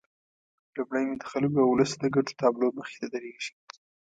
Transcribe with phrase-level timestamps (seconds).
[0.75, 3.53] لومړی مې د خلکو او ولس د ګټو تابلو مخې ته درېږي.